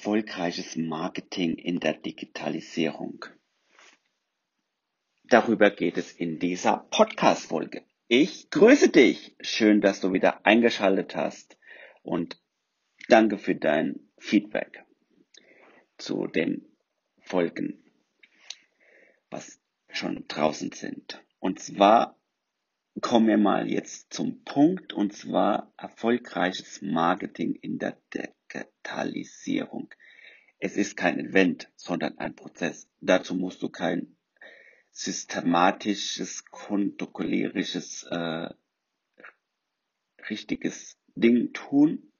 erfolgreiches 0.00 0.76
Marketing 0.76 1.56
in 1.56 1.78
der 1.78 1.92
Digitalisierung. 1.92 3.26
Darüber 5.24 5.70
geht 5.70 5.98
es 5.98 6.10
in 6.10 6.38
dieser 6.38 6.86
Podcast-Folge. 6.90 7.84
Ich 8.08 8.48
grüße 8.48 8.88
dich. 8.88 9.36
Schön, 9.42 9.82
dass 9.82 10.00
du 10.00 10.14
wieder 10.14 10.46
eingeschaltet 10.46 11.16
hast 11.16 11.58
und 12.00 12.40
danke 13.08 13.36
für 13.36 13.54
dein 13.54 14.00
Feedback 14.16 14.86
zu 15.98 16.26
den 16.26 16.64
Folgen, 17.18 17.84
was 19.28 19.60
schon 19.90 20.24
draußen 20.28 20.72
sind. 20.72 21.22
Und 21.40 21.60
zwar 21.60 22.18
kommen 23.00 23.28
wir 23.28 23.38
mal 23.38 23.68
jetzt 23.68 24.12
zum 24.12 24.44
Punkt 24.44 24.92
und 24.92 25.12
zwar 25.12 25.72
erfolgreiches 25.76 26.82
Marketing 26.82 27.54
in 27.54 27.78
der 27.78 27.96
Digitalisierung. 28.14 29.92
Es 30.58 30.76
ist 30.76 30.96
kein 30.96 31.18
Event, 31.18 31.70
sondern 31.76 32.18
ein 32.18 32.36
Prozess. 32.36 32.88
Dazu 33.00 33.34
musst 33.34 33.62
du 33.62 33.68
kein 33.68 34.16
systematisches, 34.90 36.44
kontokulärisches, 36.46 38.04
äh, 38.10 38.48
richtiges 40.28 40.98
Ding 41.14 41.52
tun. 41.52 42.12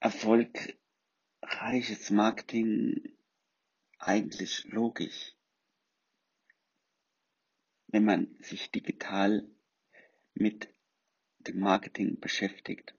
Erfolgreiches 0.00 2.10
Marketing 2.10 3.16
eigentlich 3.98 4.64
logisch 4.64 5.34
wenn 7.92 8.04
man 8.04 8.36
sich 8.40 8.70
digital 8.70 9.48
mit 10.34 10.72
dem 11.38 11.58
Marketing 11.58 12.20
beschäftigt. 12.20 12.94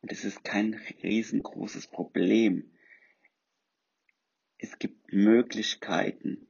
Und 0.00 0.12
es 0.12 0.24
ist 0.24 0.44
kein 0.44 0.74
riesengroßes 1.02 1.88
Problem. 1.88 2.72
Es 4.58 4.78
gibt 4.78 5.12
Möglichkeiten, 5.12 6.48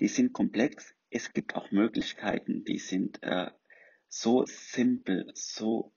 die 0.00 0.08
sind 0.08 0.32
komplex. 0.32 0.94
Es 1.10 1.32
gibt 1.32 1.56
auch 1.56 1.70
Möglichkeiten, 1.70 2.64
die 2.64 2.78
sind 2.78 3.22
äh, 3.22 3.50
so 4.08 4.44
simpel, 4.46 5.30
so 5.34 5.92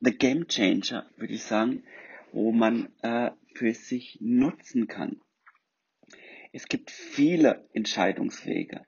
the 0.00 0.16
game 0.16 0.46
changer, 0.46 1.10
würde 1.16 1.34
ich 1.34 1.42
sagen, 1.42 1.84
wo 2.32 2.52
man 2.52 2.92
äh, 3.02 3.32
für 3.54 3.74
sich 3.74 4.18
nutzen 4.20 4.86
kann. 4.86 5.20
Es 6.52 6.66
gibt 6.66 6.90
viele 6.90 7.68
Entscheidungswege. 7.72 8.86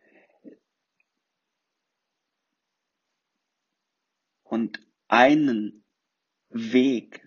Und 4.50 4.84
einen 5.06 5.84
Weg, 6.48 7.24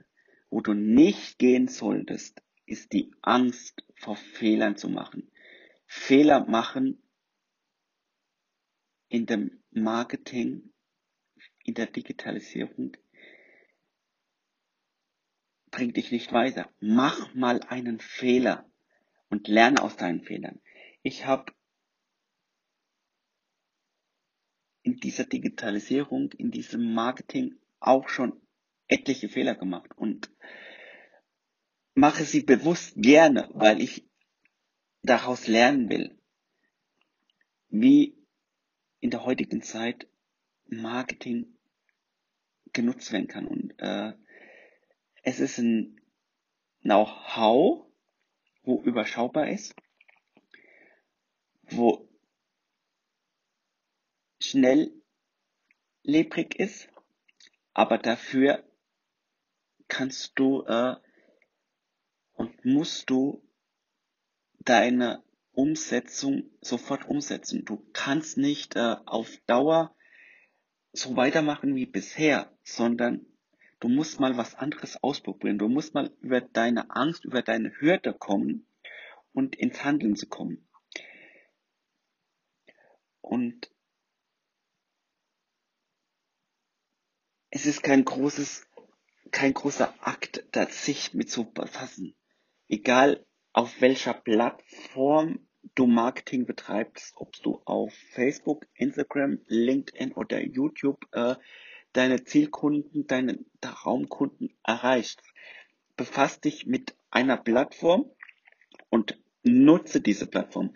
wo 0.49 0.59
du 0.59 0.73
nicht 0.73 1.39
gehen 1.39 1.69
solltest, 1.69 2.43
ist 2.65 2.91
die 2.91 3.15
Angst 3.21 3.81
vor 3.95 4.17
Fehlern 4.17 4.75
zu 4.75 4.89
machen. 4.89 5.31
Fehler 5.85 6.45
machen 6.49 7.01
in 9.07 9.25
dem 9.25 9.63
Marketing, 9.71 10.73
in 11.63 11.75
der 11.75 11.85
Digitalisierung 11.85 12.97
bringt 15.71 15.95
dich 15.95 16.11
nicht 16.11 16.33
weiter. 16.33 16.69
Mach 16.81 17.33
mal 17.33 17.61
einen 17.61 18.01
Fehler 18.01 18.69
und 19.29 19.47
lerne 19.47 19.81
aus 19.81 19.95
deinen 19.95 20.23
Fehlern. 20.23 20.59
Ich 21.03 21.25
habe 21.25 21.53
in 24.93 24.99
dieser 24.99 25.25
Digitalisierung, 25.25 26.31
in 26.33 26.51
diesem 26.51 26.93
Marketing 26.93 27.55
auch 27.79 28.09
schon 28.09 28.39
etliche 28.87 29.27
Fehler 29.27 29.55
gemacht 29.55 29.89
und 29.95 30.29
mache 31.95 32.25
sie 32.25 32.41
bewusst 32.43 32.93
gerne, 32.95 33.49
weil 33.53 33.81
ich 33.81 34.07
daraus 35.01 35.47
lernen 35.47 35.89
will, 35.89 36.15
wie 37.69 38.15
in 38.99 39.09
der 39.09 39.25
heutigen 39.25 39.63
Zeit 39.63 40.07
Marketing 40.67 41.57
genutzt 42.71 43.11
werden 43.11 43.27
kann. 43.27 43.47
Und 43.47 43.73
äh, 43.79 44.13
es 45.23 45.39
ist 45.39 45.57
ein 45.57 45.99
Know-how, 46.81 47.87
wo 48.61 48.81
überschaubar 48.83 49.49
ist, 49.49 49.75
wo 51.63 52.07
schnell 54.43 54.91
lebrig 56.03 56.59
ist, 56.59 56.89
aber 57.73 57.97
dafür 57.97 58.63
kannst 59.87 60.37
du 60.37 60.63
äh, 60.63 60.95
und 62.33 62.65
musst 62.65 63.09
du 63.09 63.41
deine 64.59 65.23
Umsetzung 65.53 66.49
sofort 66.61 67.07
umsetzen. 67.07 67.63
Du 67.63 67.85
kannst 67.93 68.37
nicht 68.37 68.75
äh, 68.75 68.95
auf 69.05 69.29
Dauer 69.47 69.95
so 70.91 71.15
weitermachen 71.15 71.75
wie 71.75 71.85
bisher, 71.85 72.51
sondern 72.63 73.25
du 73.79 73.87
musst 73.87 74.19
mal 74.19 74.35
was 74.35 74.55
anderes 74.55 75.01
ausprobieren. 75.01 75.57
Du 75.57 75.69
musst 75.69 75.93
mal 75.93 76.11
über 76.21 76.41
deine 76.41 76.89
Angst, 76.89 77.23
über 77.23 77.41
deine 77.43 77.71
Hürde 77.79 78.13
kommen 78.13 78.67
und 79.31 79.55
ins 79.55 79.83
Handeln 79.83 80.15
zu 80.15 80.27
kommen. 80.27 80.67
Und 83.21 83.72
es 87.55 87.67
ist 87.67 87.83
kein 87.83 88.03
großes, 88.03 88.65
kein 89.29 89.53
großer 89.53 89.93
Akt, 89.99 90.43
da 90.53 90.67
sich 90.67 91.13
mit 91.13 91.29
zu 91.29 91.43
befassen. 91.43 92.15
Egal 92.67 93.23
auf 93.51 93.79
welcher 93.79 94.15
Plattform 94.15 95.47
du 95.75 95.85
Marketing 95.85 96.47
betreibst, 96.47 97.13
ob 97.15 97.31
du 97.43 97.61
auf 97.65 97.93
Facebook, 98.13 98.65
Instagram, 98.73 99.39
LinkedIn 99.45 100.13
oder 100.13 100.41
YouTube 100.41 101.05
äh, 101.11 101.35
deine 101.91 102.23
Zielkunden, 102.23 103.05
deine 103.05 103.37
Raumkunden 103.63 104.57
erreichst. 104.63 105.21
Befass 105.95 106.41
dich 106.41 106.65
mit 106.65 106.95
einer 107.11 107.37
Plattform 107.37 108.09
und 108.89 109.21
nutze 109.43 110.01
diese 110.01 110.25
Plattform. 110.25 110.75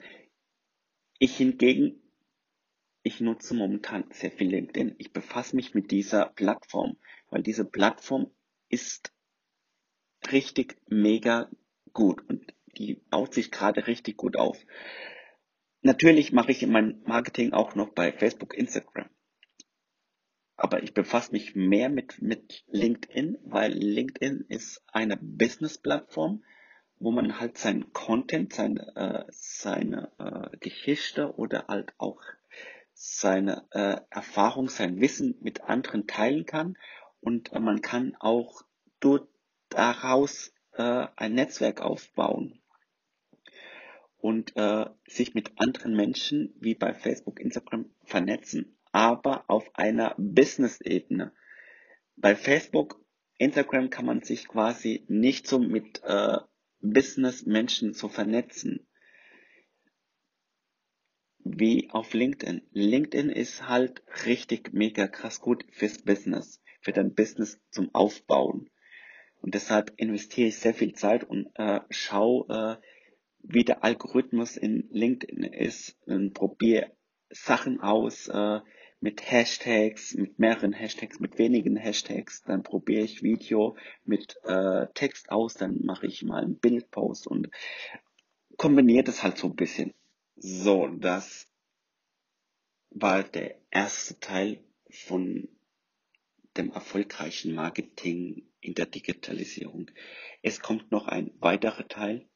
Ich 1.17 1.37
hingegen 1.37 2.06
ich 3.07 3.21
nutze 3.21 3.55
momentan 3.55 4.03
sehr 4.11 4.31
viel 4.31 4.49
LinkedIn. 4.49 4.95
Ich 4.97 5.13
befasse 5.13 5.55
mich 5.55 5.73
mit 5.73 5.91
dieser 5.91 6.25
Plattform, 6.25 6.97
weil 7.29 7.41
diese 7.41 7.63
Plattform 7.63 8.29
ist 8.67 9.13
richtig 10.29 10.75
mega 10.89 11.49
gut 11.93 12.21
und 12.27 12.53
die 12.77 12.95
baut 13.09 13.33
sich 13.33 13.49
gerade 13.49 13.87
richtig 13.87 14.17
gut 14.17 14.35
auf. 14.35 14.57
Natürlich 15.81 16.33
mache 16.33 16.51
ich 16.51 16.67
mein 16.67 17.01
Marketing 17.05 17.53
auch 17.53 17.75
noch 17.75 17.93
bei 17.93 18.11
Facebook, 18.11 18.57
Instagram. 18.57 19.09
Aber 20.57 20.83
ich 20.83 20.93
befasse 20.93 21.31
mich 21.31 21.55
mehr 21.55 21.87
mit, 21.87 22.21
mit 22.21 22.65
LinkedIn, 22.67 23.37
weil 23.45 23.71
LinkedIn 23.71 24.47
ist 24.49 24.83
eine 24.87 25.15
Business-Plattform, 25.15 26.43
wo 26.99 27.11
man 27.11 27.39
halt 27.39 27.57
seinen 27.57 27.93
Content, 27.93 28.51
seine, 28.51 28.95
äh, 28.97 29.23
seine 29.29 30.11
äh, 30.17 30.57
Geschichte 30.57 31.37
oder 31.37 31.67
halt 31.69 31.93
auch 31.99 32.21
seine 32.99 33.67
äh, 33.71 33.97
Erfahrung, 34.09 34.69
sein 34.69 34.99
Wissen 34.99 35.37
mit 35.41 35.61
anderen 35.61 36.07
teilen 36.07 36.47
kann. 36.47 36.77
Und 37.21 37.53
äh, 37.53 37.59
man 37.59 37.81
kann 37.81 38.15
auch 38.19 38.63
dort 38.99 39.29
daraus 39.69 40.51
äh, 40.73 41.05
ein 41.15 41.35
Netzwerk 41.35 41.81
aufbauen. 41.81 42.59
Und 44.17 44.57
äh, 44.57 44.87
sich 45.05 45.35
mit 45.35 45.51
anderen 45.57 45.95
Menschen 45.95 46.55
wie 46.59 46.73
bei 46.73 46.95
Facebook, 46.95 47.39
Instagram 47.39 47.85
vernetzen, 48.03 48.75
aber 48.91 49.45
auf 49.47 49.69
einer 49.75 50.15
Business-Ebene. 50.17 51.31
Bei 52.15 52.35
Facebook, 52.35 52.99
Instagram 53.37 53.91
kann 53.91 54.07
man 54.07 54.23
sich 54.23 54.47
quasi 54.47 55.05
nicht 55.07 55.45
so 55.45 55.59
mit 55.59 56.01
äh, 56.03 56.39
Business-Menschen 56.81 57.93
so 57.93 58.09
vernetzen 58.09 58.87
wie 61.59 61.89
auf 61.91 62.13
LinkedIn. 62.13 62.61
LinkedIn 62.71 63.29
ist 63.29 63.67
halt 63.67 64.03
richtig 64.25 64.73
mega 64.73 65.07
krass 65.07 65.41
gut 65.41 65.65
fürs 65.71 65.99
Business, 65.99 66.61
für 66.81 66.91
dein 66.91 67.13
Business 67.15 67.59
zum 67.71 67.93
Aufbauen. 67.93 68.69
Und 69.41 69.55
deshalb 69.55 69.93
investiere 69.97 70.49
ich 70.49 70.57
sehr 70.57 70.73
viel 70.73 70.93
Zeit 70.93 71.23
und 71.23 71.49
äh, 71.55 71.81
schau, 71.89 72.47
äh, 72.49 72.77
wie 73.43 73.63
der 73.63 73.83
Algorithmus 73.83 74.57
in 74.57 74.87
LinkedIn 74.91 75.43
ist 75.43 75.97
und 76.05 76.33
probiere 76.33 76.91
Sachen 77.29 77.79
aus 77.79 78.27
äh, 78.27 78.59
mit 78.99 79.29
Hashtags, 79.29 80.15
mit 80.15 80.39
mehreren 80.39 80.73
Hashtags, 80.73 81.19
mit 81.19 81.37
wenigen 81.37 81.75
Hashtags. 81.75 82.43
Dann 82.43 82.63
probiere 82.63 83.03
ich 83.03 83.23
Video 83.23 83.77
mit 84.05 84.37
äh, 84.43 84.87
Text 84.93 85.29
aus, 85.29 85.53
dann 85.53 85.81
mache 85.83 86.07
ich 86.07 86.23
mal 86.23 86.43
einen 86.43 86.57
Bildpost 86.57 87.27
und 87.27 87.49
kombiniere 88.57 89.03
das 89.03 89.23
halt 89.23 89.37
so 89.37 89.47
ein 89.47 89.55
bisschen. 89.55 89.93
So, 90.39 90.87
das 90.87 91.51
war 92.91 93.23
der 93.23 93.59
erste 93.71 94.19
Teil 94.19 94.63
von 94.87 95.49
dem 96.55 96.71
erfolgreichen 96.71 97.55
Marketing 97.55 98.47
in 98.59 98.75
der 98.75 98.85
Digitalisierung. 98.85 99.89
Es 100.43 100.59
kommt 100.59 100.91
noch 100.91 101.07
ein 101.07 101.31
weiterer 101.39 101.87
Teil. 101.87 102.29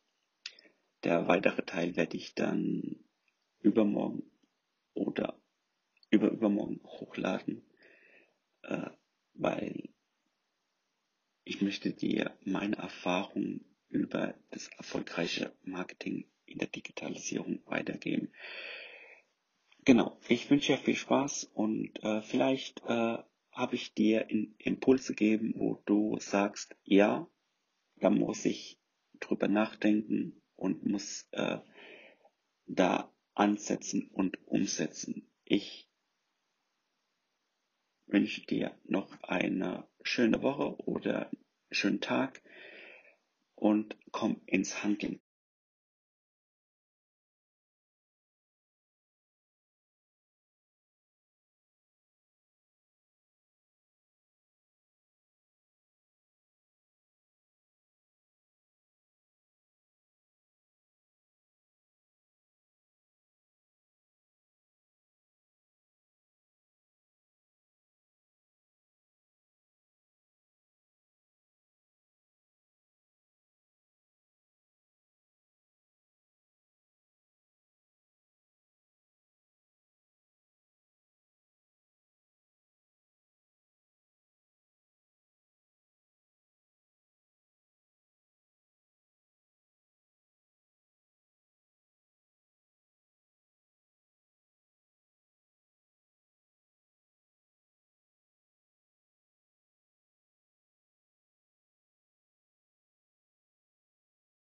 Der 1.04 1.28
weitere 1.28 1.62
Teil 1.64 1.96
werde 1.96 2.18
ich 2.18 2.34
dann 2.34 3.06
übermorgen 3.60 4.24
oder 4.94 5.40
übermorgen 6.10 6.82
hochladen, 6.84 7.64
äh, 8.64 8.90
weil 9.34 9.94
ich 11.44 11.62
möchte 11.62 11.94
dir 11.94 12.36
meine 12.46 12.78
Erfahrungen 12.78 13.64
über 13.90 14.34
das 14.50 14.70
erfolgreiche 14.70 15.56
Marketing 15.62 16.32
in 16.52 16.60
der 16.60 16.68
Digitalisierung 16.68 17.62
weitergeben. 17.66 18.32
Genau, 19.84 20.20
ich 20.28 20.50
wünsche 20.50 20.74
dir 20.74 20.78
viel 20.78 20.96
Spaß 20.96 21.46
und 21.54 22.04
äh, 22.04 22.22
vielleicht 22.22 22.82
äh, 22.86 23.18
habe 23.52 23.76
ich 23.76 23.94
dir 23.94 24.28
Impulse 24.60 25.14
gegeben, 25.14 25.54
wo 25.58 25.82
du 25.86 26.18
sagst, 26.20 26.76
ja, 26.84 27.28
da 27.98 28.10
muss 28.10 28.46
ich 28.46 28.80
drüber 29.20 29.48
nachdenken 29.48 30.42
und 30.56 30.86
muss 30.86 31.28
äh, 31.32 31.58
da 32.68 33.12
ansetzen 33.34 34.10
und 34.14 34.38
umsetzen. 34.48 35.28
Ich 35.46 35.90
wünsche 38.06 38.46
dir 38.46 38.78
noch 38.84 39.22
eine 39.24 39.88
schöne 40.04 40.42
Woche 40.42 40.78
oder 40.86 41.32
schönen 41.72 42.02
Tag 42.02 42.42
und 43.56 43.98
komm 44.12 44.42
ins 44.46 44.84
Handeln. 44.84 45.22